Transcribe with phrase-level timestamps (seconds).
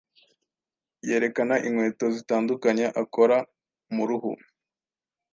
[1.07, 3.37] yerekana inkweto zitandukanye akora
[3.95, 4.31] mu ruhu.